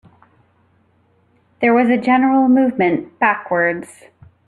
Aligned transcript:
There 1.61 1.75
was 1.75 1.87
a 1.89 1.95
general 1.95 2.49
movement 2.49 3.19
backwards. 3.19 4.05